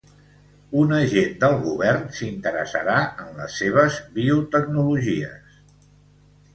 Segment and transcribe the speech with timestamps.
[0.83, 5.65] Un agent del govern s'interessarà en les seves biotecnologies.